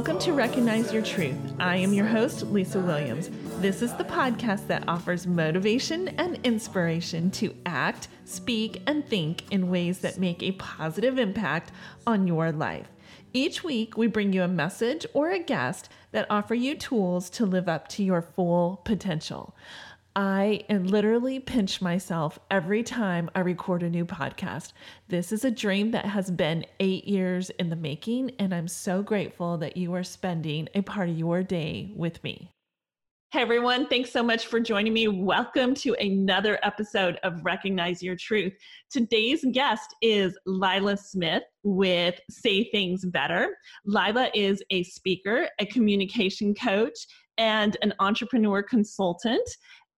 [0.00, 1.36] Welcome to Recognize Your Truth.
[1.58, 3.28] I am your host, Lisa Williams.
[3.58, 9.68] This is the podcast that offers motivation and inspiration to act, speak, and think in
[9.68, 11.72] ways that make a positive impact
[12.06, 12.88] on your life.
[13.34, 17.44] Each week, we bring you a message or a guest that offer you tools to
[17.44, 19.54] live up to your full potential.
[20.16, 24.72] I literally pinch myself every time I record a new podcast.
[25.06, 29.02] This is a dream that has been eight years in the making, and I'm so
[29.02, 32.50] grateful that you are spending a part of your day with me.
[33.30, 35.06] Hey everyone, thanks so much for joining me.
[35.06, 38.54] Welcome to another episode of Recognize Your Truth.
[38.90, 43.56] Today's guest is Lila Smith with Say Things Better.
[43.84, 47.06] Lila is a speaker, a communication coach,
[47.38, 49.48] and an entrepreneur consultant.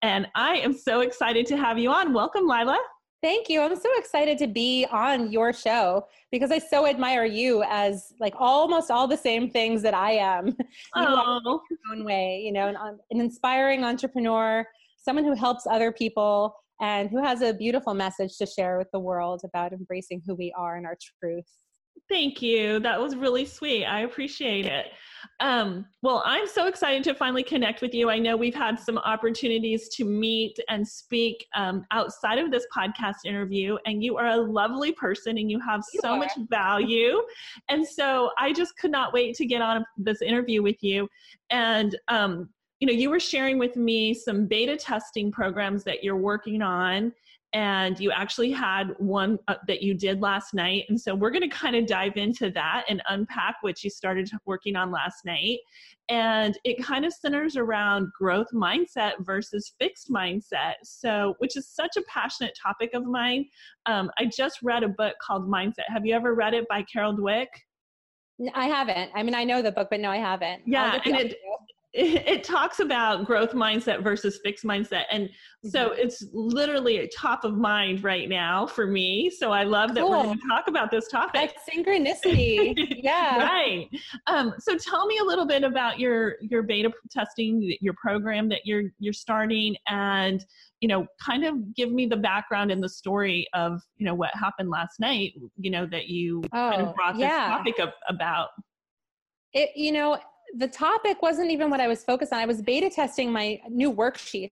[0.03, 2.13] And I am so excited to have you on.
[2.13, 2.77] Welcome, Lila.
[3.21, 3.61] Thank you.
[3.61, 8.33] I'm so excited to be on your show because I so admire you as like
[8.37, 10.57] almost all the same things that I am.
[10.97, 11.61] oh.
[11.71, 12.75] your own way, you know, an,
[13.11, 18.45] an inspiring entrepreneur, someone who helps other people and who has a beautiful message to
[18.45, 21.47] share with the world about embracing who we are and our truth.
[22.09, 22.81] Thank you.
[22.81, 23.85] That was really sweet.
[23.85, 24.87] I appreciate it.
[25.39, 28.09] Um, well, I'm so excited to finally connect with you.
[28.09, 33.25] I know we've had some opportunities to meet and speak um, outside of this podcast
[33.25, 36.17] interview, and you are a lovely person and you have you so are.
[36.17, 37.21] much value.
[37.69, 41.07] And so I just could not wait to get on this interview with you.
[41.49, 42.49] And um,
[42.79, 47.13] you know, you were sharing with me some beta testing programs that you're working on
[47.53, 50.85] and you actually had one uh, that you did last night.
[50.89, 54.29] And so we're going to kind of dive into that and unpack what you started
[54.45, 55.59] working on last night.
[56.09, 60.73] And it kind of centers around growth mindset versus fixed mindset.
[60.83, 63.45] So, which is such a passionate topic of mine.
[63.85, 65.85] Um, I just read a book called Mindset.
[65.87, 67.47] Have you ever read it by Carol Dweck?
[68.55, 69.11] I haven't.
[69.15, 70.63] I mean, I know the book, but no, I haven't.
[70.65, 71.37] Yeah, and it,
[71.95, 75.03] it, talks about growth mindset versus fixed mindset.
[75.11, 75.29] And
[75.63, 75.99] so mm-hmm.
[75.99, 79.29] it's literally a top of mind right now for me.
[79.29, 79.95] So i love cool.
[79.95, 81.53] that we're going to talk about this topic.
[81.55, 82.73] That's synchronicity.
[83.03, 83.37] Yeah.
[83.37, 83.89] Right.
[84.27, 88.61] Um, so tell me a little bit about your your beta testing your program that
[88.65, 90.45] you're you're starting and
[90.79, 94.29] you know kind of give me the background and the story of you know what
[94.35, 97.47] happened last night you know that you oh, kind of oh, brought this yeah.
[97.57, 98.49] topic of, about.
[99.53, 100.17] It you know
[100.55, 102.39] the topic wasn't even what I was focused on.
[102.39, 104.49] I was beta testing my new worksheets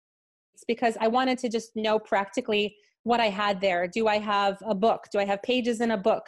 [0.68, 3.88] because I wanted to just know practically what I had there.
[3.88, 5.06] Do I have a book?
[5.12, 6.24] Do I have pages in a book?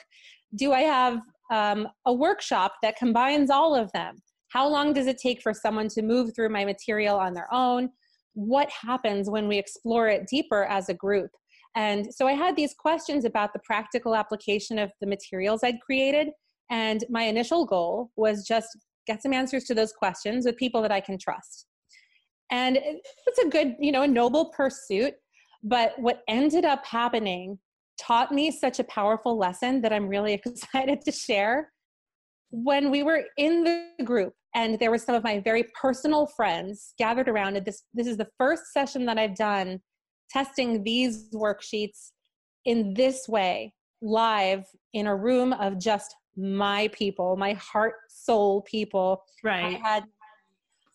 [0.56, 4.16] Do I have um, a workshop that combines all of them?
[4.50, 7.90] How long does it take for someone to move through my material on their own?
[8.36, 11.32] What happens when we explore it deeper as a group?
[11.76, 16.30] And so I had these questions about the practical application of the materials I'd created.
[16.70, 18.70] And my initial goal was just
[19.08, 21.68] get some answers to those questions with people that I can trust.
[22.52, 25.14] And it's a good, you know, a noble pursuit.
[25.64, 27.58] But what ended up happening
[28.00, 31.72] taught me such a powerful lesson that I'm really excited to share.
[32.52, 36.94] When we were in the group and there were some of my very personal friends
[37.00, 39.80] gathered around and this, this is the first session that I've done
[40.30, 42.12] testing these worksheets
[42.66, 49.24] in this way, live in a room of just my people, my heart, soul people.
[49.44, 49.76] Right.
[49.76, 50.04] I had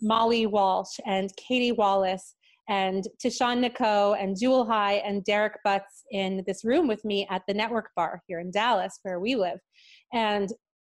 [0.01, 2.35] Molly Walsh and Katie Wallace
[2.69, 7.43] and Tishawn Nico and Jewel High and Derek Butts in this room with me at
[7.49, 9.59] the network bar here in Dallas, where we live.
[10.13, 10.51] And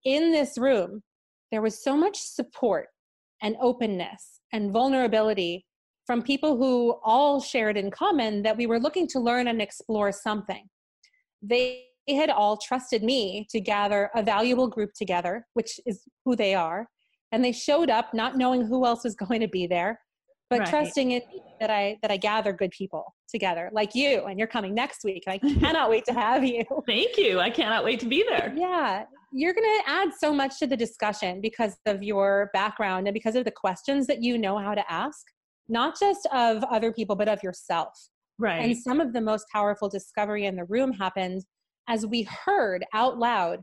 [0.03, 1.03] in this room,
[1.51, 2.87] there was so much support
[3.41, 5.65] and openness and vulnerability
[6.05, 10.11] from people who all shared in common that we were looking to learn and explore
[10.11, 10.67] something.
[11.41, 16.35] They they had all trusted me to gather a valuable group together, which is who
[16.35, 16.87] they are.
[17.31, 19.99] And they showed up not knowing who else was going to be there,
[20.49, 20.69] but right.
[20.69, 21.21] trusting in
[21.59, 25.23] that I that I gather good people together, like you, and you're coming next week.
[25.27, 26.63] And I cannot wait to have you.
[26.87, 27.39] Thank you.
[27.39, 28.51] I cannot wait to be there.
[28.55, 29.03] Yeah.
[29.31, 33.45] You're gonna add so much to the discussion because of your background and because of
[33.45, 35.23] the questions that you know how to ask,
[35.67, 37.93] not just of other people, but of yourself.
[38.39, 38.63] Right.
[38.63, 41.43] And some of the most powerful discovery in the room happened
[41.89, 43.61] as we heard out loud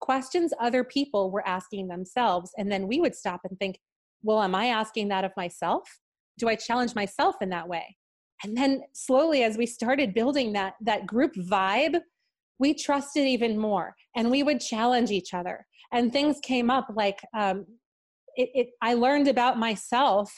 [0.00, 2.50] questions other people were asking themselves.
[2.56, 3.78] And then we would stop and think,
[4.22, 5.82] well, am I asking that of myself?
[6.38, 7.96] Do I challenge myself in that way?
[8.42, 12.00] And then slowly, as we started building that, that group vibe,
[12.58, 15.66] we trusted even more and we would challenge each other.
[15.92, 17.64] And things came up like um,
[18.36, 20.32] it, it, I learned about myself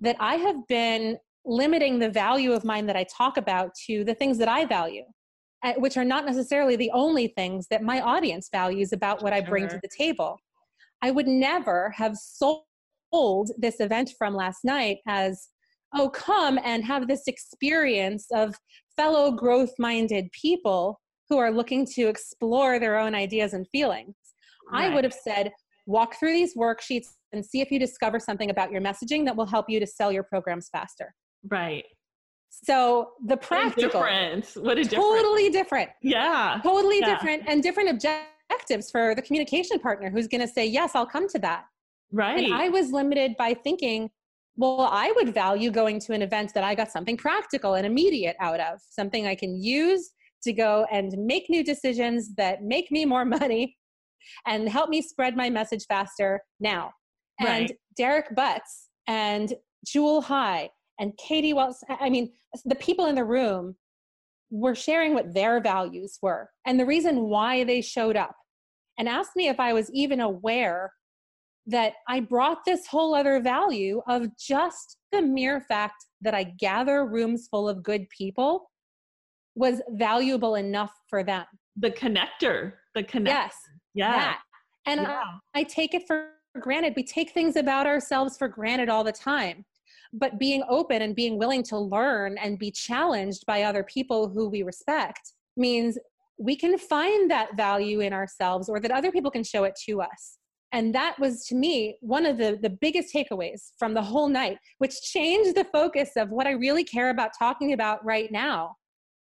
[0.00, 4.14] that I have been limiting the value of mine that I talk about to the
[4.14, 5.02] things that I value
[5.76, 9.68] which are not necessarily the only things that my audience values about what I bring
[9.68, 10.38] to the table.
[11.02, 12.64] I would never have sold
[13.56, 15.48] this event from last night as,
[15.94, 18.54] oh, come and have this experience of
[18.96, 24.14] fellow growth minded people who are looking to explore their own ideas and feelings.
[24.70, 24.90] Right.
[24.90, 25.52] I would have said,
[25.86, 29.46] walk through these worksheets and see if you discover something about your messaging that will
[29.46, 31.14] help you to sell your programs faster.
[31.48, 31.84] Right.
[32.50, 34.60] So the practical, what a.
[34.60, 35.04] What a difference.
[35.04, 35.90] totally different.
[36.02, 37.14] Yeah, totally yeah.
[37.14, 41.28] different, and different objectives for the communication partner who's going to say yes, I'll come
[41.28, 41.64] to that.
[42.12, 42.44] Right.
[42.44, 44.10] And I was limited by thinking,
[44.56, 48.36] well, I would value going to an event that I got something practical and immediate
[48.40, 50.10] out of, something I can use
[50.42, 53.76] to go and make new decisions that make me more money
[54.46, 56.92] and help me spread my message faster now.
[57.40, 57.70] Right.
[57.70, 59.54] And Derek Butts and
[59.86, 62.32] Jewel High and Katie Wells, I mean,
[62.64, 63.76] the people in the room
[64.50, 68.34] were sharing what their values were and the reason why they showed up
[68.98, 70.92] and asked me if I was even aware
[71.66, 77.06] that I brought this whole other value of just the mere fact that I gather
[77.06, 78.70] rooms full of good people
[79.54, 81.44] was valuable enough for them.
[81.76, 83.26] The connector, the connector.
[83.26, 83.54] Yes.
[83.94, 84.12] Yeah.
[84.12, 84.40] That.
[84.86, 85.22] And yeah.
[85.54, 86.94] I, I take it for granted.
[86.96, 89.64] We take things about ourselves for granted all the time.
[90.12, 94.48] But being open and being willing to learn and be challenged by other people who
[94.48, 95.98] we respect means
[96.38, 100.00] we can find that value in ourselves or that other people can show it to
[100.00, 100.38] us.
[100.72, 104.58] And that was to me one of the, the biggest takeaways from the whole night,
[104.78, 108.76] which changed the focus of what I really care about talking about right now.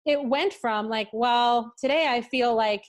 [0.06, 2.82] It went from like, well, today I feel like,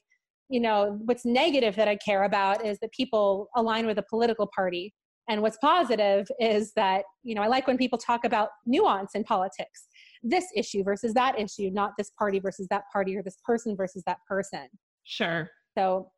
[0.50, 4.50] you know, what's negative that I care about is that people align with a political
[4.56, 4.94] party
[5.28, 9.24] and what's positive is that, you know, I like when people talk about nuance in
[9.24, 9.88] politics.
[10.24, 14.04] This issue versus that issue, not this party versus that party or this person versus
[14.06, 14.68] that person.
[15.04, 15.50] Sure.
[15.78, 16.12] So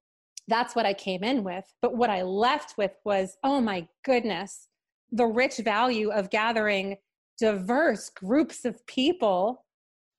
[0.48, 1.66] that's what I came in with.
[1.82, 4.68] But what I left with was, oh my goodness,
[5.12, 6.98] the rich value of gathering
[7.40, 9.66] diverse groups of people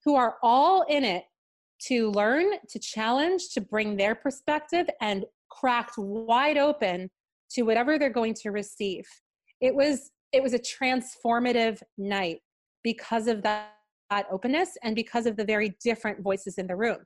[0.05, 1.25] who are all in it
[1.87, 7.11] to learn, to challenge, to bring their perspective and cracked wide open
[7.51, 9.07] to whatever they're going to receive.
[9.61, 12.41] It was it was a transformative night
[12.85, 13.73] because of that,
[14.11, 16.99] that openness and because of the very different voices in the room.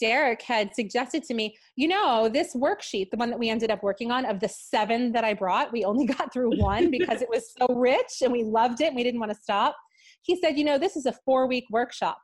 [0.00, 3.82] Derek had suggested to me, you know, this worksheet, the one that we ended up
[3.82, 7.28] working on, of the seven that I brought, we only got through one because it
[7.30, 9.76] was so rich and we loved it and we didn't want to stop.
[10.22, 12.18] He said, you know, this is a four week workshop.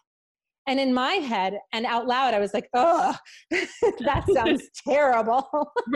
[0.66, 3.14] And in my head and out loud, I was like, oh,
[3.50, 5.48] that sounds terrible.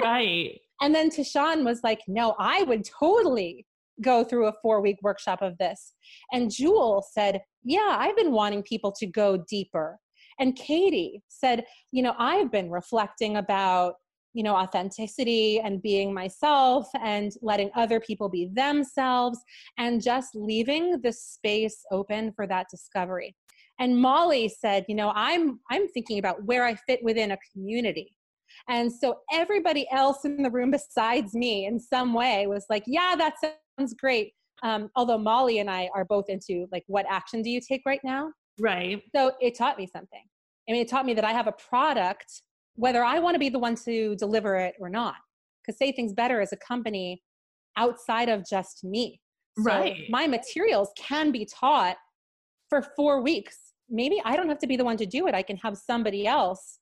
[0.02, 0.60] Right.
[0.80, 3.66] And then Tashawn was like, no, I would totally
[4.02, 5.94] go through a four week workshop of this.
[6.32, 9.98] And Jewel said, yeah, I've been wanting people to go deeper.
[10.38, 13.94] And Katie said, you know, I've been reflecting about,
[14.32, 19.38] you know, authenticity and being myself and letting other people be themselves
[19.78, 23.36] and just leaving the space open for that discovery.
[23.78, 28.16] And Molly said, you know, I'm I'm thinking about where I fit within a community.
[28.68, 33.14] And so everybody else in the room besides me in some way was like, yeah,
[33.16, 33.34] that
[33.78, 34.32] sounds great.
[34.62, 38.00] Um, although Molly and I are both into like, what action do you take right
[38.02, 38.32] now?
[38.58, 39.02] Right.
[39.14, 40.22] So it taught me something.
[40.68, 42.42] I mean, it taught me that I have a product,
[42.76, 45.16] whether I want to be the one to deliver it or not.
[45.62, 47.22] Because Say Things Better as a company
[47.76, 49.20] outside of just me.
[49.58, 50.02] So right.
[50.08, 51.96] My materials can be taught
[52.70, 53.56] for four weeks.
[53.90, 55.34] Maybe I don't have to be the one to do it.
[55.34, 56.78] I can have somebody else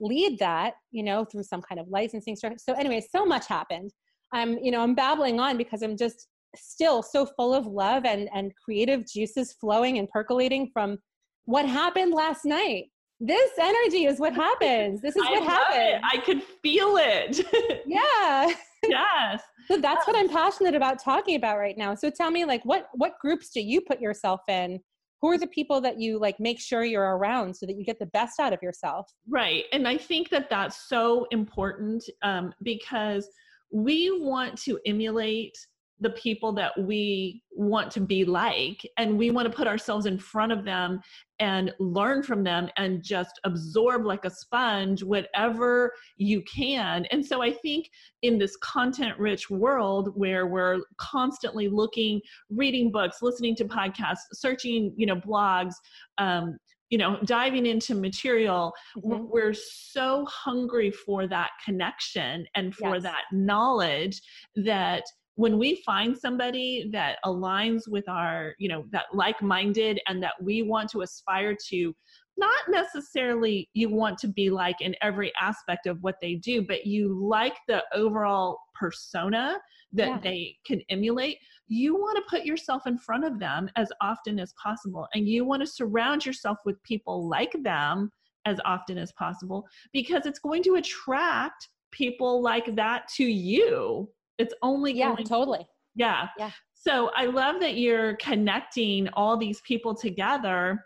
[0.00, 2.58] lead that, you know, through some kind of licensing structure.
[2.58, 3.92] So anyway, so much happened.
[4.32, 8.28] I'm, you know, I'm babbling on because I'm just still so full of love and
[8.34, 10.98] and creative juices flowing and percolating from
[11.44, 12.86] what happened last night.
[13.20, 15.00] This energy is what happens.
[15.02, 16.04] This is what happened.
[16.04, 17.40] I could feel it.
[17.86, 18.52] yeah.
[18.86, 19.42] yes.
[19.66, 21.94] So that's what I'm passionate about talking about right now.
[21.94, 24.78] So tell me like what what groups do you put yourself in
[25.20, 27.98] who are the people that you like make sure you're around so that you get
[27.98, 29.10] the best out of yourself?
[29.28, 33.28] Right and i think that that's so important um, because
[33.70, 35.56] we want to emulate
[36.00, 40.18] the people that we want to be like and we want to put ourselves in
[40.18, 41.00] front of them
[41.40, 47.42] and learn from them and just absorb like a sponge whatever you can and so
[47.42, 47.90] i think
[48.22, 54.92] in this content rich world where we're constantly looking reading books listening to podcasts searching
[54.96, 55.74] you know blogs
[56.18, 56.56] um,
[56.90, 59.24] you know diving into material mm-hmm.
[59.28, 63.02] we're so hungry for that connection and for yes.
[63.02, 64.22] that knowledge
[64.56, 65.02] that
[65.38, 70.62] when we find somebody that aligns with our you know that like-minded and that we
[70.62, 71.94] want to aspire to
[72.36, 76.86] not necessarily you want to be like in every aspect of what they do, but
[76.86, 79.58] you like the overall persona
[79.92, 80.18] that yeah.
[80.22, 81.38] they can emulate.
[81.68, 85.44] You want to put yourself in front of them as often as possible, and you
[85.44, 88.10] want to surround yourself with people like them
[88.44, 94.08] as often as possible because it's going to attract people like that to you.
[94.38, 95.66] It's only yeah, going totally.
[95.94, 96.28] Yeah.
[96.38, 96.50] Yeah.
[96.74, 100.84] So I love that you're connecting all these people together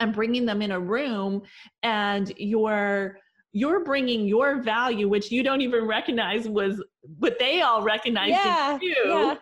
[0.00, 1.42] and bringing them in a room
[1.82, 3.18] and you're
[3.52, 6.82] you're bringing your value which you don't even recognize was
[7.18, 9.34] what they all recognize yeah, you yeah.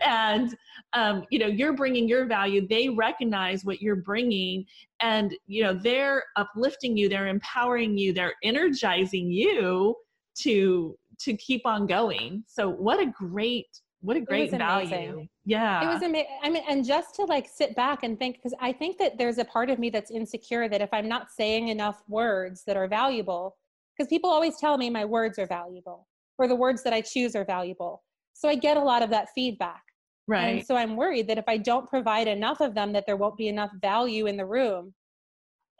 [0.06, 0.56] and
[0.94, 4.64] um, you know you're bringing your value they recognize what you're bringing
[5.00, 9.94] and you know they're uplifting you they're empowering you they're energizing you
[10.34, 12.44] to to keep on going.
[12.46, 13.66] So what a great
[14.02, 15.26] what a great value.
[15.44, 18.54] yeah it was amazing i mean and just to like sit back and think because
[18.60, 21.68] i think that there's a part of me that's insecure that if i'm not saying
[21.68, 23.56] enough words that are valuable
[23.94, 26.06] because people always tell me my words are valuable
[26.38, 28.02] or the words that i choose are valuable.
[28.32, 29.82] So i get a lot of that feedback.
[30.26, 30.58] Right.
[30.58, 33.36] and so i'm worried that if i don't provide enough of them that there won't
[33.36, 34.94] be enough value in the room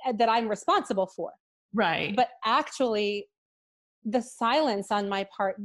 [0.06, 1.30] eh, that i'm responsible for.
[1.73, 2.14] Right.
[2.16, 3.26] But actually
[4.04, 5.57] the silence on my part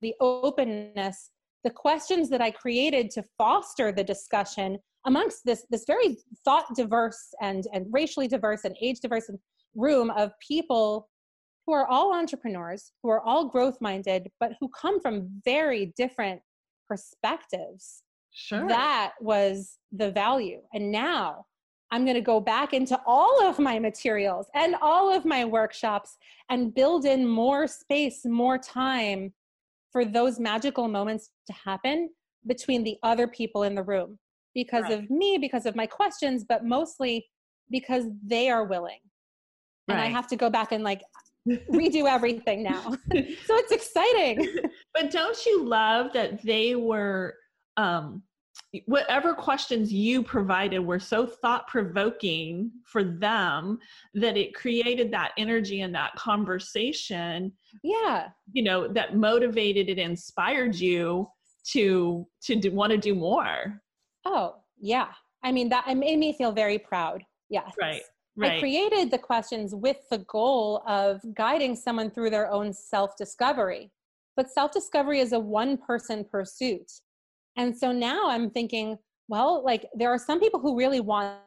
[0.00, 1.30] the openness
[1.64, 7.34] the questions that I created to foster the discussion amongst this this very thought diverse
[7.40, 9.30] and and racially diverse and age diverse
[9.74, 11.08] room of people
[11.66, 16.40] who are all entrepreneurs, who are all growth minded, but who come from very different
[16.86, 18.02] perspectives.
[18.32, 18.68] Sure.
[18.68, 20.60] That was the value.
[20.74, 21.46] And now
[21.94, 26.16] I'm going to go back into all of my materials and all of my workshops
[26.50, 29.32] and build in more space, more time
[29.92, 32.10] for those magical moments to happen
[32.48, 34.18] between the other people in the room
[34.56, 35.04] because right.
[35.04, 37.24] of me, because of my questions, but mostly
[37.70, 38.98] because they are willing.
[39.86, 40.00] And.
[40.00, 41.02] I have to go back and like
[41.48, 42.82] redo everything now.
[43.12, 44.48] so it's exciting.
[44.94, 47.36] but don't you love that they were
[47.76, 48.24] um
[48.86, 53.78] whatever questions you provided were so thought provoking for them
[54.14, 60.74] that it created that energy and that conversation yeah you know that motivated and inspired
[60.74, 61.26] you
[61.64, 63.80] to to do, want to do more
[64.24, 65.08] oh yeah
[65.42, 68.02] i mean that it made me feel very proud yes right
[68.36, 68.56] Right.
[68.56, 73.92] I created the questions with the goal of guiding someone through their own self discovery.
[74.36, 76.90] But self discovery is a one person pursuit.
[77.56, 78.96] And so now I'm thinking,
[79.28, 81.38] well, like there are some people who really want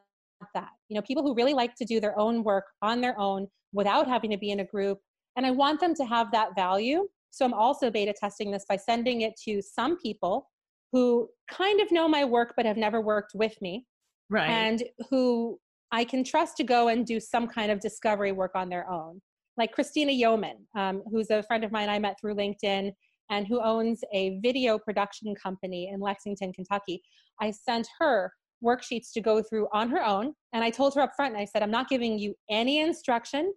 [0.54, 0.70] that.
[0.90, 4.08] You know, people who really like to do their own work on their own without
[4.08, 5.00] having to be in a group.
[5.36, 7.08] And I want them to have that value.
[7.32, 10.50] So I'm also beta testing this by sending it to some people
[10.92, 13.86] who kind of know my work but have never worked with me.
[14.30, 14.50] Right.
[14.50, 15.60] And who
[15.92, 19.22] I can trust to go and do some kind of discovery work on their own.
[19.58, 22.92] Like Christina Yeoman, um, who's a friend of mine I met through LinkedIn
[23.30, 27.02] and who owns a video production company in Lexington, Kentucky.
[27.42, 28.32] I sent her
[28.64, 30.34] worksheets to go through on her own.
[30.54, 33.54] And I told her up front, and I said, I'm not giving you any instruction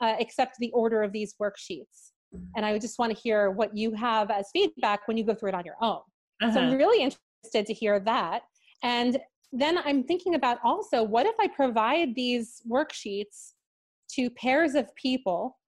[0.00, 2.10] uh, except the order of these worksheets.
[2.56, 5.50] And I just want to hear what you have as feedback when you go through
[5.50, 6.00] it on your own.
[6.42, 6.52] Uh-huh.
[6.52, 6.76] So I'm uh-huh.
[6.76, 8.42] really interested to hear that.
[8.82, 9.18] And
[9.52, 13.52] then I'm thinking about also what if I provide these worksheets
[14.12, 15.58] to pairs of people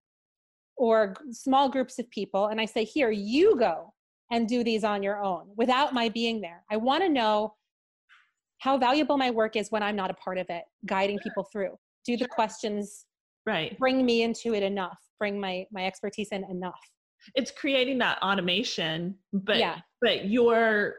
[0.77, 3.93] or small groups of people and I say, here, you go
[4.31, 6.65] and do these on your own without my being there.
[6.71, 7.55] I want to know
[8.59, 11.77] how valuable my work is when I'm not a part of it, guiding people through.
[12.07, 13.07] Do the questions
[13.47, 16.81] right bring me into it enough, bring my my expertise in enough.
[17.35, 19.79] It's creating that automation, but yeah.
[20.01, 20.97] but you're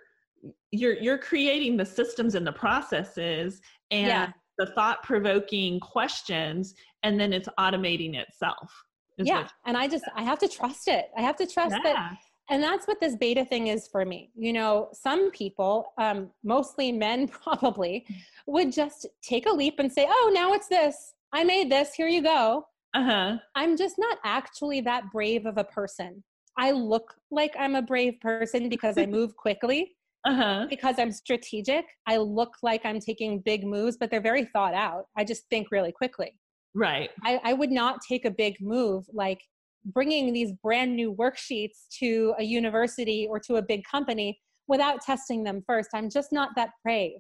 [0.71, 4.31] you're you're creating the systems and the processes and yeah.
[4.57, 8.71] the thought provoking questions and then it's automating itself
[9.17, 11.09] yeah and i just i have to trust it.
[11.17, 11.93] I have to trust yeah.
[11.93, 12.17] that
[12.49, 14.29] and that's what this beta thing is for me.
[14.35, 18.05] You know some people um, mostly men probably
[18.47, 21.13] would just take a leap and say oh now it's this.
[21.33, 21.93] I made this.
[21.93, 22.65] Here you go.
[22.93, 23.37] Uh-huh.
[23.55, 26.23] I'm just not actually that brave of a person.
[26.57, 29.95] I look like i'm a brave person because i move quickly
[30.25, 30.67] uh-huh.
[30.69, 31.85] because i'm strategic.
[32.07, 35.05] I look like i'm taking big moves but they're very thought out.
[35.17, 36.37] I just think really quickly
[36.75, 37.09] Right.
[37.23, 39.39] I, I would not take a big move like
[39.85, 45.43] bringing these brand new worksheets to a university or to a big company without testing
[45.43, 45.89] them first.
[45.93, 47.19] I'm just not that brave.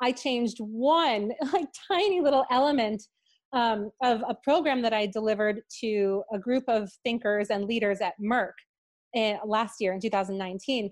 [0.00, 3.02] I changed one like tiny little element
[3.52, 8.14] um, of a program that I delivered to a group of thinkers and leaders at
[8.22, 8.52] Merck
[9.14, 10.90] in, eh, last year in 2019.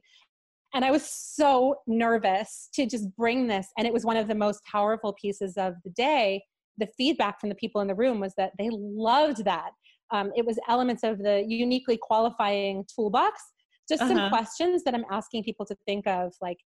[0.74, 3.68] And I was so nervous to just bring this.
[3.78, 6.42] And it was one of the most powerful pieces of the day
[6.78, 9.71] the feedback from the people in the room was that they loved that.
[10.11, 13.42] Um, it was elements of the uniquely qualifying toolbox,
[13.88, 14.14] just uh-huh.
[14.14, 16.59] some questions that I'm asking people to think of, like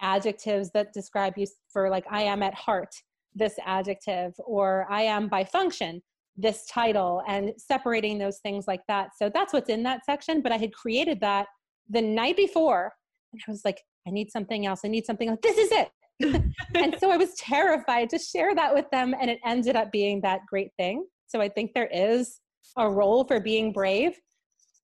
[0.00, 2.94] adjectives that describe you for like I am at heart,
[3.34, 6.02] this adjective, or I am by function,
[6.36, 9.10] this title, and separating those things like that.
[9.18, 10.40] So that's what's in that section.
[10.42, 11.46] But I had created that
[11.88, 12.92] the night before,
[13.32, 14.80] and I was like, I need something else.
[14.84, 15.40] I need something else.
[15.42, 15.90] This is it.
[16.20, 20.20] And so I was terrified to share that with them, and it ended up being
[20.22, 21.04] that great thing.
[21.26, 22.40] So I think there is
[22.76, 24.12] a role for being brave,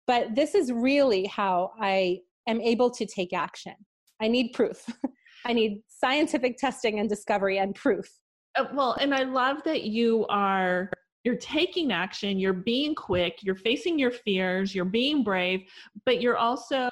[0.06, 3.74] but this is really how I am able to take action.
[4.20, 4.86] I need proof.
[5.44, 8.06] I need scientific testing and discovery and proof.
[8.54, 10.90] Uh, well, and I love that you are
[11.24, 15.60] you're taking action, you're being quick, you're facing your fears, you're being brave,
[16.04, 16.88] but you're also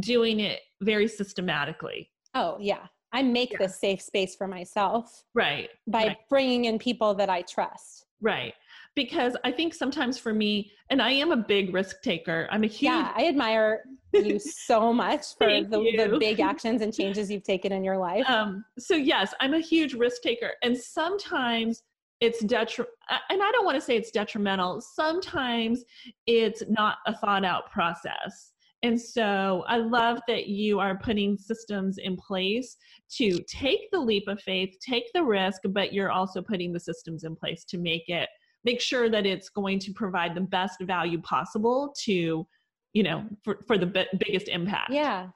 [0.00, 2.10] doing it very systematically.
[2.34, 2.86] Oh, yeah.
[3.12, 3.58] I make yeah.
[3.58, 5.24] this safe space for myself.
[5.34, 5.70] Right.
[5.86, 6.16] By right.
[6.28, 8.06] bringing in people that I trust.
[8.20, 8.54] Right.
[8.94, 12.66] Because I think sometimes for me, and I am a big risk taker, I'm a
[12.66, 12.82] huge.
[12.82, 17.72] Yeah, I admire you so much for the, the, big actions and changes you've taken
[17.72, 18.28] in your life.
[18.28, 20.52] Um, so, yes, I'm a huge risk taker.
[20.62, 21.82] And sometimes
[22.20, 22.94] it's detrimental,
[23.30, 25.84] and I don't want to say it's detrimental, sometimes
[26.26, 28.52] it's not a thought out process.
[28.82, 32.76] And so I love that you are putting systems in place
[33.16, 37.24] to take the leap of faith, take the risk, but you're also putting the systems
[37.24, 38.28] in place to make it
[38.64, 42.46] make sure that it's going to provide the best value possible to
[42.92, 44.90] you know for, for the b- biggest impact.
[44.90, 45.28] Yeah.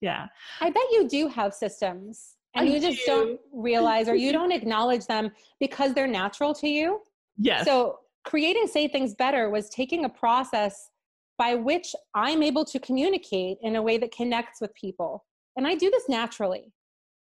[0.00, 0.26] Yeah.
[0.60, 3.12] I bet you do have systems and I you just do.
[3.12, 7.00] not realize or you don't acknowledge them because they're natural to you.
[7.38, 7.64] Yes.
[7.64, 10.90] So creating say things better was taking a process
[11.40, 15.24] by which i'm able to communicate in a way that connects with people
[15.56, 16.72] and i do this naturally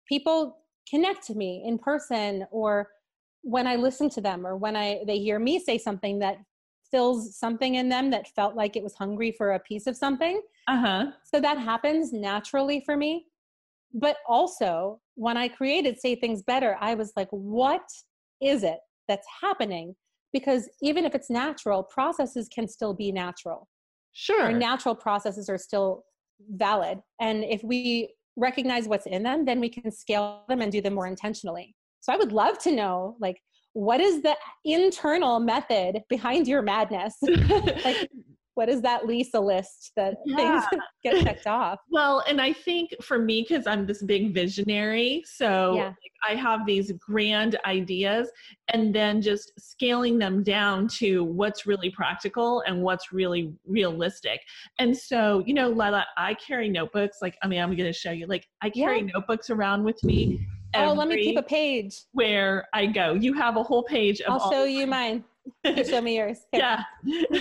[0.08, 0.58] people
[0.90, 2.90] connect to me in person or
[3.42, 6.38] when I listen to them or when I they hear me say something that
[6.92, 10.42] fills something in them that felt like it was hungry for a piece of something.
[10.68, 11.12] Uh-huh.
[11.24, 13.28] So that happens naturally for me.
[13.94, 17.88] But also, when I created Say Things Better, I was like, what
[18.42, 19.96] is it that's happening?
[20.34, 23.68] Because even if it's natural, processes can still be natural.
[24.20, 24.44] Sure.
[24.44, 26.04] Our natural processes are still
[26.50, 27.00] valid.
[27.22, 30.94] And if we recognize what's in them, then we can scale them and do them
[30.94, 31.74] more intentionally.
[32.02, 33.38] So I would love to know, like,
[33.72, 37.16] what is the internal method behind your madness?
[37.86, 38.10] like,
[38.60, 40.36] what is that Lisa list that yeah.
[40.60, 41.80] things get checked off?
[41.90, 45.86] Well, and I think for me, because I'm this big visionary, so yeah.
[45.86, 45.96] like,
[46.28, 48.30] I have these grand ideas
[48.74, 54.42] and then just scaling them down to what's really practical and what's really realistic.
[54.78, 57.20] And so, you know, Lila, I carry notebooks.
[57.22, 59.12] Like, I mean, I'm going to show you, like, I carry yeah.
[59.14, 60.46] notebooks around with me
[60.76, 63.14] oh, let me keep a page where I go.
[63.14, 64.34] You have a whole page of.
[64.34, 65.24] I'll show you mine.
[65.64, 66.42] You show me yours.
[66.54, 66.60] Okay.
[66.60, 66.84] Yeah.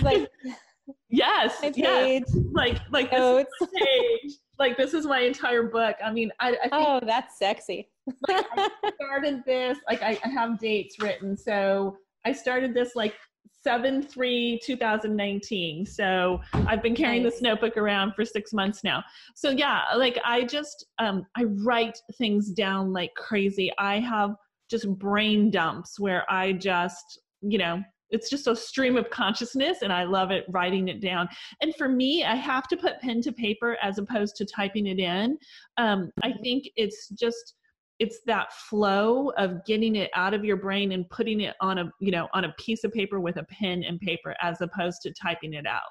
[0.01, 0.29] Like.
[1.09, 1.57] yes.
[1.61, 2.23] My page.
[2.27, 2.37] Yes.
[2.53, 4.33] Like like this page.
[4.57, 5.95] Like this is my entire book.
[6.03, 6.49] I mean, I.
[6.49, 7.89] I think, oh, that's sexy.
[8.27, 8.69] like I
[9.01, 9.77] started this.
[9.87, 13.15] Like I, I have dates written, so I started this like
[13.61, 17.33] 7 3 2019 so i've been carrying nice.
[17.33, 19.03] this notebook around for six months now
[19.35, 24.31] so yeah like i just um i write things down like crazy i have
[24.69, 29.91] just brain dumps where i just you know it's just a stream of consciousness and
[29.93, 31.27] i love it writing it down.
[31.61, 34.99] And for me i have to put pen to paper as opposed to typing it
[34.99, 35.37] in.
[35.77, 37.55] Um, i think it's just
[37.99, 41.91] it's that flow of getting it out of your brain and putting it on a
[41.99, 45.13] you know on a piece of paper with a pen and paper as opposed to
[45.13, 45.81] typing it out.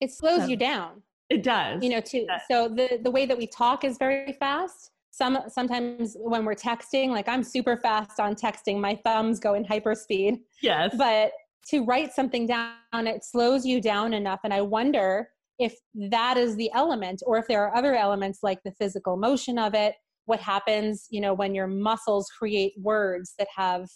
[0.00, 1.02] It slows so, you down.
[1.28, 1.82] It does.
[1.82, 6.16] You know too so the the way that we talk is very fast some sometimes
[6.18, 8.80] when we're texting like i'm super fast on texting.
[8.80, 10.38] My thumbs go in hyperspeed.
[10.62, 10.94] Yes.
[10.96, 11.32] But
[11.70, 14.40] to write something down it slows you down enough.
[14.44, 15.28] And i wonder
[15.58, 15.74] if
[16.10, 19.74] that is the element or if there are other elements like the physical motion of
[19.74, 19.94] it
[20.26, 23.88] what happens you know when your muscles create words that have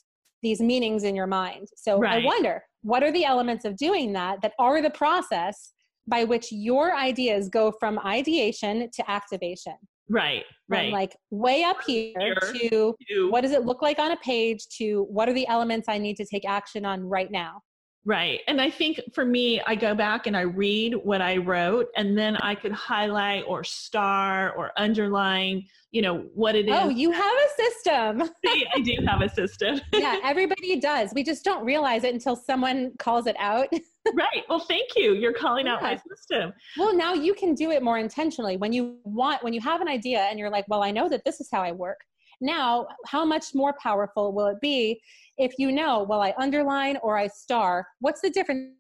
[0.43, 1.69] these meanings in your mind.
[1.77, 2.23] So right.
[2.23, 5.73] i wonder what are the elements of doing that that are the process
[6.09, 9.75] by which your ideas go from ideation to activation
[10.09, 13.99] right right from like way up here, here to, to what does it look like
[13.99, 17.31] on a page to what are the elements i need to take action on right
[17.31, 17.61] now
[18.05, 18.41] Right.
[18.49, 22.19] And I think for me, I go back and I read what I wrote, and
[22.19, 26.81] then I could highlight or star or underline, you know, what it oh, is.
[26.83, 28.31] Oh, you have a system.
[28.47, 29.81] I do have a system.
[29.93, 31.13] yeah, everybody does.
[31.15, 33.69] We just don't realize it until someone calls it out.
[34.15, 34.43] right.
[34.49, 35.15] Well, thank you.
[35.15, 35.75] You're calling yeah.
[35.75, 36.53] out my system.
[36.77, 38.57] Well, now you can do it more intentionally.
[38.57, 41.25] When you want, when you have an idea and you're like, well, I know that
[41.25, 41.99] this is how I work.
[42.41, 45.01] Now, how much more powerful will it be
[45.39, 47.87] if you know, well, I underline or I star?
[48.01, 48.73] What's the difference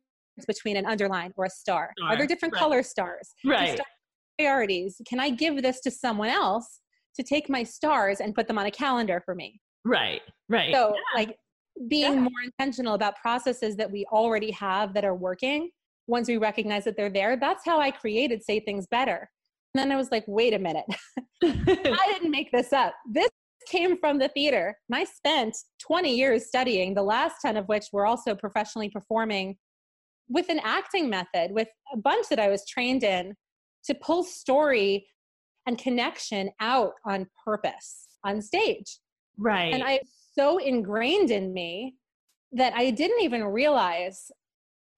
[0.46, 1.92] between an underline or a star?
[1.96, 2.12] star.
[2.12, 2.60] Are there different right.
[2.60, 3.34] color stars?
[3.44, 3.78] Right.
[4.38, 5.00] priorities.
[5.06, 6.80] Can I give this to someone else
[7.14, 9.60] to take my stars and put them on a calendar for me?
[9.84, 10.22] Right.
[10.48, 10.74] Right.
[10.74, 11.20] So, yeah.
[11.20, 11.36] like
[11.88, 12.20] being yeah.
[12.20, 15.70] more intentional about processes that we already have that are working
[16.06, 19.28] once we recognize that they're there that's how i created say things better.
[19.74, 20.84] And then i was like wait a minute.
[21.42, 22.94] I didn't make this up.
[23.10, 23.28] This
[23.68, 24.76] came from the theater.
[24.88, 25.56] And i spent
[25.86, 29.56] 20 years studying the last 10 of which were also professionally performing
[30.28, 33.34] with an acting method with a bunch that i was trained in
[33.84, 35.06] to pull story
[35.66, 38.98] and connection out on purpose on stage
[39.38, 40.00] right and i
[40.34, 41.94] so ingrained in me
[42.52, 44.30] that I didn't even realize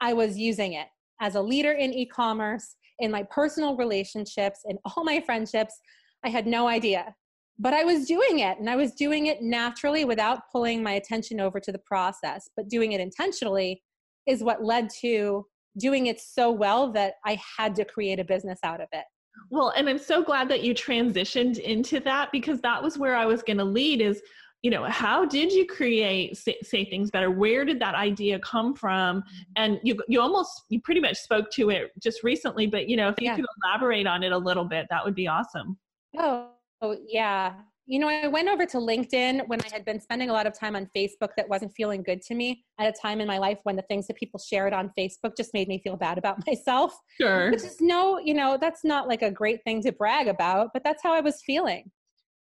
[0.01, 0.89] I was using it
[1.21, 5.79] as a leader in e commerce, in my personal relationships, in all my friendships.
[6.25, 7.15] I had no idea.
[7.59, 11.41] But I was doing it and I was doing it naturally without pulling my attention
[11.41, 12.51] over to the process.
[12.57, 13.83] But doing it intentionally
[14.27, 15.47] is what led to
[15.79, 19.05] doing it so well that I had to create a business out of it.
[19.51, 23.27] Well, and I'm so glad that you transitioned into that because that was where I
[23.27, 24.23] was going to lead is
[24.65, 28.75] you know how did you create say, say, things better where did that idea come
[28.75, 29.43] from mm-hmm.
[29.57, 33.11] and you you almost you pretty much spoke to it just recently but you know
[33.11, 33.37] if you yeah.
[33.37, 35.79] could elaborate on it a little bit that would be awesome
[36.17, 36.49] oh,
[36.81, 37.53] oh yeah
[37.87, 40.59] you know i went over to linkedin when i had been spending a lot of
[40.59, 43.59] time on facebook that wasn't feeling good to me at a time in my life
[43.65, 46.97] when the things that people shared on facebook just made me feel bad about myself.
[47.21, 47.51] Sure.
[47.51, 50.83] Which is no you know that's not like a great thing to brag about but
[50.83, 51.91] that's how i was feeling.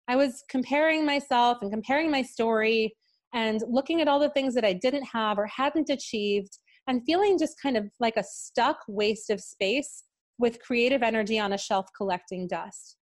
[0.08, 2.96] I was comparing myself and comparing my story
[3.34, 7.40] and looking at all the things that I didn't have or hadn't achieved and feeling
[7.40, 10.04] just kind of like a stuck waste of space
[10.38, 12.98] with creative energy on a shelf collecting dust.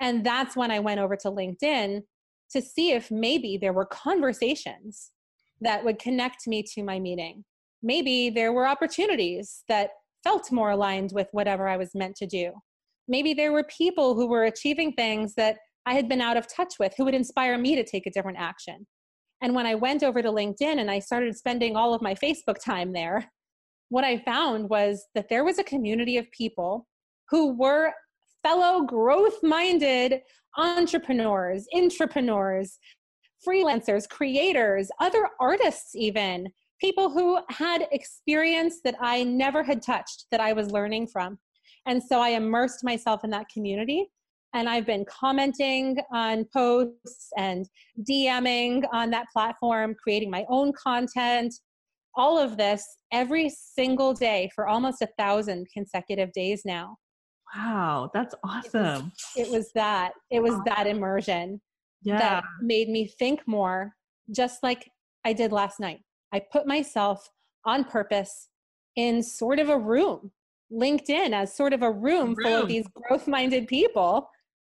[0.00, 2.02] And that's when I went over to LinkedIn
[2.50, 5.10] to see if maybe there were conversations
[5.60, 7.44] that would connect me to my meeting.
[7.82, 9.90] Maybe there were opportunities that
[10.22, 12.52] felt more aligned with whatever I was meant to do.
[13.08, 16.74] Maybe there were people who were achieving things that I had been out of touch
[16.78, 18.86] with who would inspire me to take a different action.
[19.42, 22.56] And when I went over to LinkedIn and I started spending all of my Facebook
[22.64, 23.30] time there,
[23.90, 26.86] what I found was that there was a community of people
[27.28, 27.92] who were
[28.44, 30.20] fellow growth minded
[30.56, 32.78] entrepreneurs, intrapreneurs,
[33.46, 36.48] freelancers, creators, other artists, even
[36.80, 41.38] people who had experience that I never had touched that I was learning from.
[41.86, 44.10] And so I immersed myself in that community
[44.54, 47.68] and I've been commenting on posts and
[48.08, 51.52] DMing on that platform, creating my own content,
[52.16, 56.96] all of this every single day for almost a thousand consecutive days now.
[57.54, 59.12] Wow, that's awesome.
[59.36, 60.12] It was, it was that.
[60.30, 61.60] It was that immersion
[62.02, 62.18] yeah.
[62.18, 63.94] that made me think more,
[64.30, 64.88] just like
[65.24, 66.00] I did last night.
[66.32, 67.28] I put myself
[67.64, 68.48] on purpose
[68.96, 70.30] in sort of a room,
[70.72, 72.36] LinkedIn as sort of a room, room.
[72.42, 74.28] full of these growth minded people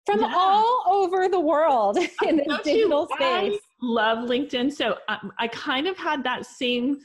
[0.06, 0.34] from yeah.
[0.36, 1.98] all over the world
[2.28, 3.54] in the digital you, space.
[3.54, 4.72] I love LinkedIn.
[4.72, 7.00] So um, I kind of had that same,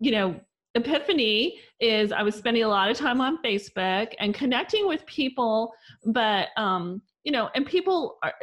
[0.00, 0.40] you know,
[0.74, 5.72] epiphany is I was spending a lot of time on Facebook and connecting with people,
[6.06, 8.34] but um, you know, and people are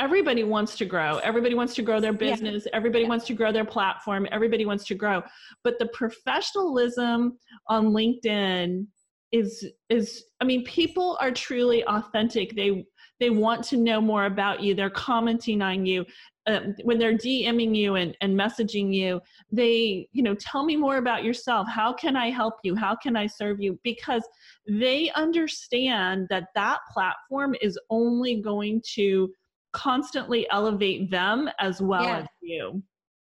[0.00, 1.18] everybody wants to grow.
[1.18, 2.64] Everybody wants to grow their business.
[2.66, 2.76] Yeah.
[2.76, 3.10] Everybody yeah.
[3.10, 4.26] wants to grow their platform.
[4.32, 5.22] Everybody wants to grow.
[5.62, 8.86] But the professionalism on LinkedIn
[9.30, 12.56] is is I mean, people are truly authentic.
[12.56, 12.86] They
[13.20, 16.06] they want to know more about you they're commenting on you
[16.46, 19.20] um, when they're dming you and, and messaging you
[19.52, 21.68] they you know tell me more about yourself.
[21.68, 22.74] How can i help you?
[22.74, 23.78] How can i serve you?
[23.84, 24.26] Because
[24.68, 29.30] they understand that that platform is only going to
[29.72, 32.18] constantly elevate them as well yeah.
[32.18, 32.82] as you.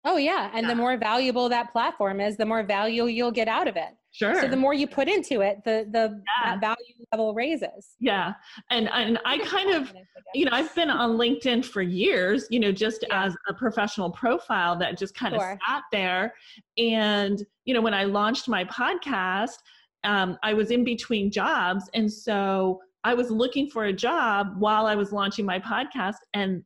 [0.06, 0.50] Oh yeah.
[0.54, 0.70] And yeah.
[0.70, 4.40] the more valuable that platform is the more value you'll get out of it Sure.
[4.40, 6.60] So the more you put into it, the the yeah.
[6.60, 6.78] value
[7.12, 7.96] level raises.
[8.00, 8.34] Yeah,
[8.70, 9.92] and and I kind of,
[10.36, 12.46] you know, I've been on LinkedIn for years.
[12.52, 13.26] You know, just yeah.
[13.26, 15.54] as a professional profile that just kind sure.
[15.54, 16.36] of sat there.
[16.78, 19.58] And you know, when I launched my podcast,
[20.04, 24.86] um, I was in between jobs, and so I was looking for a job while
[24.86, 26.64] I was launching my podcast, and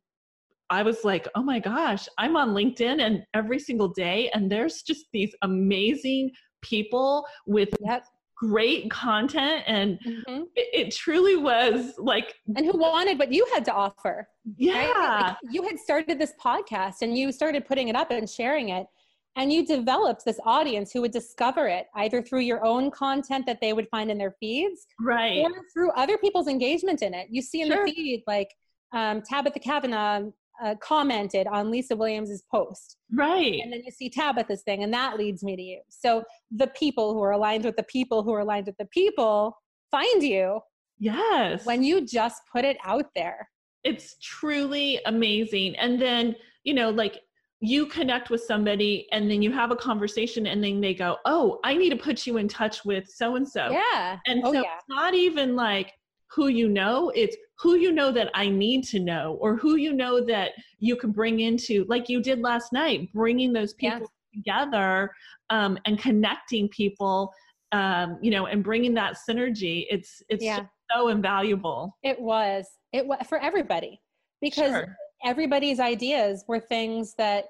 [0.69, 4.81] I was like, oh my gosh, I'm on LinkedIn and every single day, and there's
[4.81, 6.31] just these amazing
[6.62, 8.06] people with yep.
[8.36, 10.43] great content and mm-hmm.
[10.56, 15.22] it, it, truly was like and who wanted what you had to offer yeah right?
[15.22, 18.88] like you had started this podcast and you started putting it up and sharing it
[19.36, 23.62] and you developed this audience who would discover it either through your own content that
[23.62, 27.41] they would find in their feeds right or through other people's engagement in it you
[27.41, 27.86] see in sure.
[27.86, 28.54] the feed like
[28.93, 30.32] um, tabitha Kavanagh
[30.63, 32.98] uh, commented on Lisa Williams's post.
[33.13, 33.60] Right.
[33.62, 35.82] And then you see Tabitha's thing, and that leads me to you.
[35.89, 39.58] So the people who are aligned with the people who are aligned with the people
[39.91, 40.60] find you.
[41.00, 41.65] Yes.
[41.65, 43.48] When you just put it out there.
[43.84, 45.76] It's truly amazing.
[45.78, 47.20] And then, you know, like
[47.60, 51.60] you connect with somebody and then you have a conversation and then they go, Oh,
[51.63, 53.70] I need to put you in touch with so and so.
[53.72, 54.17] Yeah.
[54.26, 54.76] And oh, so yeah.
[54.76, 55.93] it's not even like
[56.32, 59.93] who you know, it's who you know that I need to know or who you
[59.93, 65.12] know that you can bring into, like you did last night, bringing those people together
[65.50, 67.34] um, and connecting people,
[67.72, 69.88] um, you know, and bringing that synergy.
[69.89, 70.65] It's, it's yeah.
[70.96, 71.98] so invaluable.
[72.04, 74.00] It was, it was for everybody
[74.39, 74.96] because Sure.
[75.26, 77.46] everybody's ideas were things that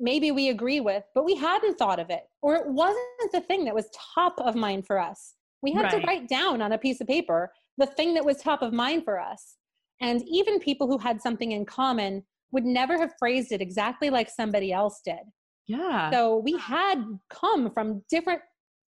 [0.00, 3.64] maybe we agree with, but we hadn't thought of it, or it wasn't the thing
[3.64, 5.34] that was top of mind for us.
[5.62, 8.62] We had to write down on a piece of paper the thing that was top
[8.62, 9.56] of mind for us.
[10.00, 14.28] And even people who had something in common would never have phrased it exactly like
[14.30, 15.20] somebody else did.
[15.66, 16.10] Yeah.
[16.10, 18.40] So we had come from different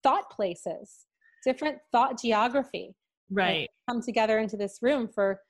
[0.02, 1.06] thought places,
[1.44, 2.94] different thought geography
[3.30, 3.68] right.
[3.88, 5.40] come together into this room for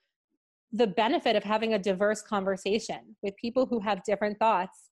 [0.73, 4.91] the benefit of having a diverse conversation with people who have different thoughts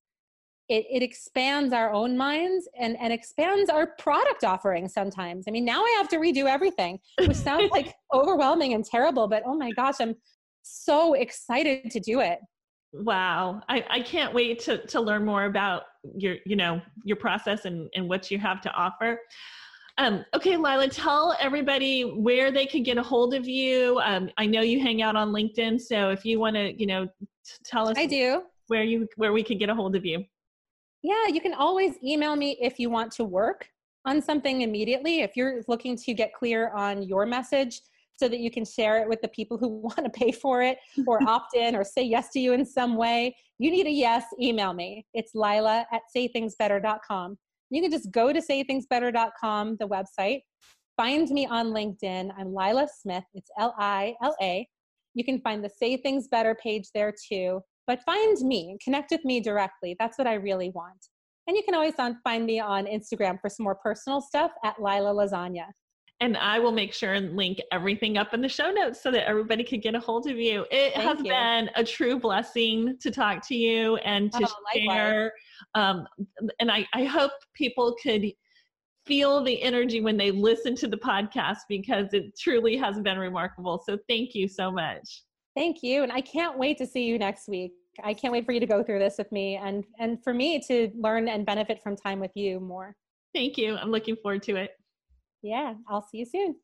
[0.72, 5.64] it, it expands our own minds and, and expands our product offering sometimes i mean
[5.64, 9.70] now i have to redo everything which sounds like overwhelming and terrible but oh my
[9.72, 10.14] gosh i'm
[10.62, 12.38] so excited to do it
[12.94, 13.62] Wow.
[13.70, 17.88] I, I can't wait to, to learn more about your, you know, your process and,
[17.94, 19.18] and what you have to offer.
[19.96, 23.98] Um, okay, Lila, tell everybody where they could get a hold of you.
[24.04, 27.06] Um, I know you hang out on LinkedIn, so if you want to, you know,
[27.06, 30.24] t- tell us i do where you where we could get a hold of you.
[31.02, 33.68] Yeah, you can always email me if you want to work
[34.04, 35.20] on something immediately.
[35.20, 37.80] If you're looking to get clear on your message
[38.16, 40.78] so that you can share it with the people who want to pay for it
[41.06, 44.24] or opt in or say yes to you in some way, you need a yes,
[44.40, 45.06] email me.
[45.14, 47.36] It's lila at saythingsbetter.com.
[47.70, 50.40] You can just go to saythingsbetter.com, the website,
[50.96, 52.30] find me on LinkedIn.
[52.38, 53.24] I'm Lila Smith.
[53.34, 54.68] It's L I L A.
[55.14, 57.60] You can find the Say Things Better page there too.
[57.92, 59.94] But find me, connect with me directly.
[60.00, 60.96] That's what I really want.
[61.46, 64.80] And you can always on, find me on Instagram for some more personal stuff at
[64.80, 65.66] Lila Lasagna.
[66.20, 69.28] And I will make sure and link everything up in the show notes so that
[69.28, 70.64] everybody can get a hold of you.
[70.70, 71.24] It Thank has you.
[71.32, 75.34] been a true blessing to talk to you and to Oh, share.
[75.74, 76.06] Um,
[76.60, 78.24] and I, I hope people could
[79.04, 83.82] feel the energy when they listen to the podcast because it truly has been remarkable.
[83.84, 85.24] So thank you so much.
[85.54, 86.02] Thank you.
[86.02, 87.72] And I can't wait to see you next week.
[88.02, 90.60] I can't wait for you to go through this with me and, and for me
[90.68, 92.94] to learn and benefit from time with you more.
[93.34, 93.76] Thank you.
[93.76, 94.72] I'm looking forward to it.
[95.42, 96.56] Yeah, I'll see you soon.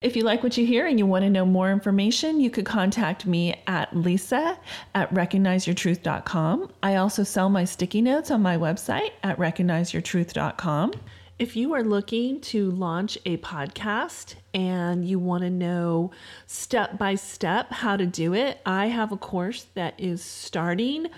[0.00, 2.66] If you like what you hear and you want to know more information, you could
[2.66, 4.58] contact me at lisa
[4.94, 6.72] at recognizeyourtruth.com.
[6.82, 10.92] I also sell my sticky notes on my website at recognizeyourtruth.com.
[11.38, 16.12] If you are looking to launch a podcast and you want to know
[16.46, 21.08] step by step how to do it, I have a course that is starting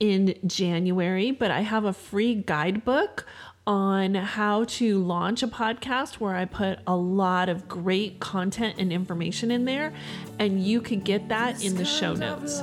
[0.00, 3.26] in January, but I have a free guidebook
[3.66, 8.92] on how to launch a podcast where I put a lot of great content and
[8.92, 9.92] information in there,
[10.38, 12.62] and you could get that in the show notes.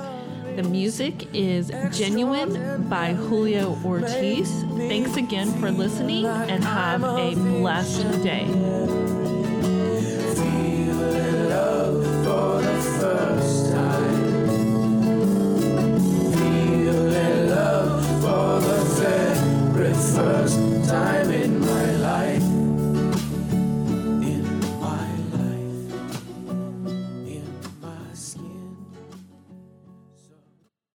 [0.55, 4.51] The music is Genuine by Julio Ortiz.
[4.77, 9.40] Thanks again for listening and have a blessed day.